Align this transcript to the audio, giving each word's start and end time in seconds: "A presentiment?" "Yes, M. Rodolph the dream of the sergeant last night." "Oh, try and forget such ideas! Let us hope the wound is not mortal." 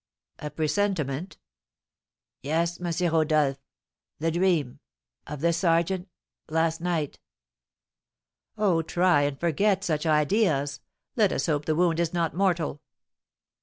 "A 0.39 0.49
presentiment?" 0.49 1.37
"Yes, 2.41 2.81
M. 2.81 3.11
Rodolph 3.13 3.59
the 4.17 4.31
dream 4.31 4.79
of 5.27 5.41
the 5.41 5.53
sergeant 5.53 6.07
last 6.49 6.81
night." 6.81 7.19
"Oh, 8.57 8.81
try 8.81 9.21
and 9.21 9.39
forget 9.39 9.83
such 9.83 10.07
ideas! 10.07 10.79
Let 11.15 11.31
us 11.31 11.45
hope 11.45 11.65
the 11.65 11.75
wound 11.75 11.99
is 11.99 12.13
not 12.13 12.33
mortal." 12.33 12.81